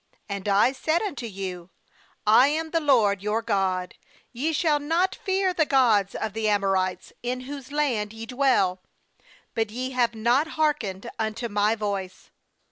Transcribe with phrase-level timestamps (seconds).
[0.31, 1.69] 10And I said unto you:
[2.25, 3.93] I am the LORD your God;
[4.33, 8.81] ye shall not fear the gods of the Amorites, in whose land ye dwell;
[9.53, 12.31] but ye have not hearkened unto My voice.'